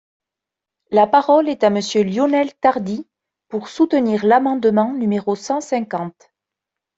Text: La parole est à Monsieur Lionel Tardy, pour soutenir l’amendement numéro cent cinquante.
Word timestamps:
La 0.89 1.05
parole 1.05 1.47
est 1.47 1.63
à 1.63 1.69
Monsieur 1.69 2.03
Lionel 2.03 2.55
Tardy, 2.55 3.05
pour 3.49 3.67
soutenir 3.67 4.25
l’amendement 4.25 4.93
numéro 4.93 5.35
cent 5.35 5.61
cinquante. 5.61 6.31